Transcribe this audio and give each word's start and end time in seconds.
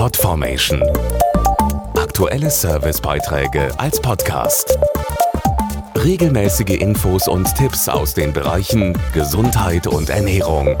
Podformation. 0.00 0.82
Aktuelle 1.94 2.48
Servicebeiträge 2.48 3.68
als 3.78 4.00
Podcast. 4.00 4.78
Regelmäßige 5.94 6.80
Infos 6.80 7.28
und 7.28 7.54
Tipps 7.54 7.86
aus 7.86 8.14
den 8.14 8.32
Bereichen 8.32 8.96
Gesundheit 9.12 9.86
und 9.86 10.08
Ernährung. 10.08 10.74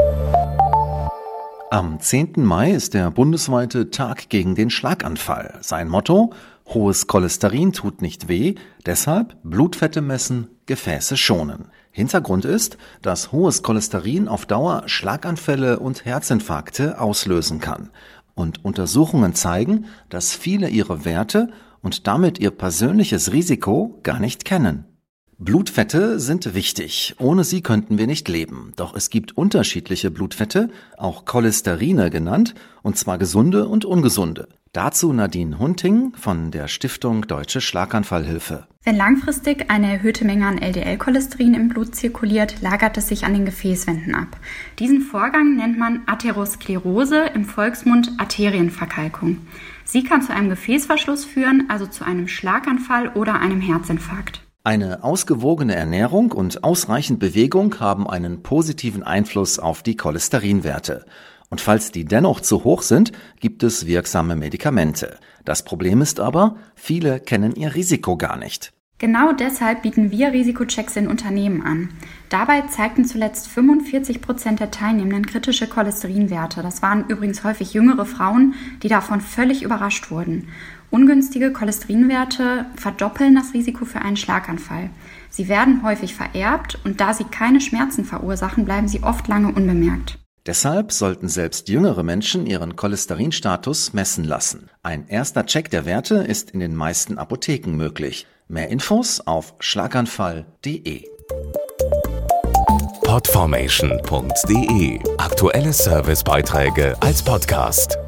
Am 1.70 2.00
10. 2.00 2.32
Mai 2.36 2.70
ist 2.70 2.94
der 2.94 3.10
bundesweite 3.10 3.90
Tag 3.90 4.30
gegen 4.30 4.54
den 4.54 4.70
Schlaganfall. 4.70 5.58
Sein 5.60 5.90
Motto 5.90 6.32
Hohes 6.72 7.08
Cholesterin 7.08 7.72
tut 7.72 8.00
nicht 8.00 8.28
weh, 8.28 8.54
deshalb 8.86 9.36
Blutfette 9.42 10.00
messen, 10.00 10.46
Gefäße 10.66 11.16
schonen. 11.16 11.66
Hintergrund 11.90 12.44
ist, 12.44 12.78
dass 13.02 13.32
hohes 13.32 13.64
Cholesterin 13.64 14.28
auf 14.28 14.46
Dauer 14.46 14.84
Schlaganfälle 14.86 15.80
und 15.80 16.04
Herzinfarkte 16.04 17.00
auslösen 17.00 17.58
kann. 17.58 17.90
Und 18.40 18.64
Untersuchungen 18.64 19.34
zeigen, 19.34 19.84
dass 20.08 20.34
viele 20.34 20.70
ihre 20.70 21.04
Werte 21.04 21.50
und 21.82 22.06
damit 22.06 22.38
ihr 22.38 22.50
persönliches 22.50 23.32
Risiko 23.32 24.00
gar 24.02 24.18
nicht 24.18 24.46
kennen. 24.46 24.86
Blutfette 25.36 26.18
sind 26.18 26.54
wichtig. 26.54 27.16
Ohne 27.18 27.44
sie 27.44 27.60
könnten 27.60 27.98
wir 27.98 28.06
nicht 28.06 28.28
leben. 28.28 28.72
Doch 28.76 28.94
es 28.94 29.10
gibt 29.10 29.36
unterschiedliche 29.36 30.10
Blutfette, 30.10 30.70
auch 30.96 31.26
Cholesterine 31.26 32.08
genannt, 32.08 32.54
und 32.82 32.96
zwar 32.96 33.18
gesunde 33.18 33.68
und 33.68 33.84
ungesunde. 33.84 34.48
Dazu 34.72 35.12
Nadine 35.12 35.58
Hunting 35.58 36.14
von 36.14 36.50
der 36.50 36.66
Stiftung 36.66 37.26
Deutsche 37.26 37.60
Schlaganfallhilfe. 37.60 38.68
Wenn 38.82 38.96
langfristig 38.96 39.70
eine 39.70 39.92
erhöhte 39.92 40.24
Menge 40.24 40.46
an 40.46 40.56
LDL-Cholesterin 40.56 41.52
im 41.52 41.68
Blut 41.68 41.94
zirkuliert, 41.94 42.62
lagert 42.62 42.96
es 42.96 43.08
sich 43.08 43.26
an 43.26 43.34
den 43.34 43.44
Gefäßwänden 43.44 44.14
ab. 44.14 44.38
Diesen 44.78 45.02
Vorgang 45.02 45.54
nennt 45.54 45.78
man 45.78 46.00
Atherosklerose, 46.06 47.26
im 47.34 47.44
Volksmund 47.44 48.12
Arterienverkalkung. 48.16 49.36
Sie 49.84 50.02
kann 50.02 50.22
zu 50.22 50.32
einem 50.32 50.48
Gefäßverschluss 50.48 51.26
führen, 51.26 51.68
also 51.68 51.86
zu 51.86 52.06
einem 52.06 52.26
Schlaganfall 52.26 53.10
oder 53.10 53.38
einem 53.38 53.60
Herzinfarkt. 53.60 54.40
Eine 54.62 55.04
ausgewogene 55.04 55.74
Ernährung 55.74 56.32
und 56.32 56.64
ausreichend 56.64 57.18
Bewegung 57.18 57.80
haben 57.80 58.06
einen 58.06 58.42
positiven 58.42 59.02
Einfluss 59.02 59.58
auf 59.58 59.82
die 59.82 59.96
Cholesterinwerte. 59.96 61.06
Und 61.48 61.62
falls 61.62 61.92
die 61.92 62.04
dennoch 62.04 62.40
zu 62.40 62.62
hoch 62.62 62.82
sind, 62.82 63.12
gibt 63.40 63.62
es 63.62 63.86
wirksame 63.86 64.36
Medikamente. 64.36 65.18
Das 65.46 65.64
Problem 65.64 66.02
ist 66.02 66.20
aber, 66.20 66.56
viele 66.74 67.20
kennen 67.20 67.56
ihr 67.56 67.74
Risiko 67.74 68.18
gar 68.18 68.36
nicht. 68.36 68.74
Genau 69.00 69.32
deshalb 69.32 69.80
bieten 69.80 70.10
wir 70.10 70.30
Risikochecks 70.34 70.94
in 70.94 71.08
Unternehmen 71.08 71.62
an. 71.62 71.88
Dabei 72.28 72.60
zeigten 72.68 73.06
zuletzt 73.06 73.48
45 73.48 74.20
Prozent 74.20 74.60
der 74.60 74.70
Teilnehmenden 74.70 75.24
kritische 75.24 75.66
Cholesterinwerte. 75.66 76.60
Das 76.60 76.82
waren 76.82 77.06
übrigens 77.08 77.42
häufig 77.42 77.72
jüngere 77.72 78.04
Frauen, 78.04 78.52
die 78.82 78.88
davon 78.88 79.22
völlig 79.22 79.62
überrascht 79.62 80.10
wurden. 80.10 80.48
Ungünstige 80.90 81.50
Cholesterinwerte 81.50 82.66
verdoppeln 82.76 83.34
das 83.34 83.54
Risiko 83.54 83.86
für 83.86 84.02
einen 84.02 84.18
Schlaganfall. 84.18 84.90
Sie 85.30 85.48
werden 85.48 85.82
häufig 85.82 86.14
vererbt 86.14 86.78
und 86.84 87.00
da 87.00 87.14
sie 87.14 87.24
keine 87.24 87.62
Schmerzen 87.62 88.04
verursachen, 88.04 88.66
bleiben 88.66 88.86
sie 88.86 89.02
oft 89.02 89.28
lange 89.28 89.48
unbemerkt. 89.48 90.18
Deshalb 90.46 90.90
sollten 90.92 91.28
selbst 91.28 91.68
jüngere 91.68 92.02
Menschen 92.02 92.46
ihren 92.46 92.74
Cholesterinstatus 92.76 93.92
messen 93.92 94.24
lassen. 94.24 94.70
Ein 94.82 95.06
erster 95.08 95.44
Check 95.44 95.70
der 95.70 95.84
Werte 95.84 96.16
ist 96.16 96.50
in 96.52 96.60
den 96.60 96.74
meisten 96.74 97.18
Apotheken 97.18 97.72
möglich. 97.76 98.26
Mehr 98.48 98.68
Infos 98.68 99.20
auf 99.20 99.54
schlaganfall.de. 99.60 101.04
Podformation.de 103.02 105.00
Aktuelle 105.18 105.72
Servicebeiträge 105.72 106.96
als 107.00 107.22
Podcast. 107.22 107.98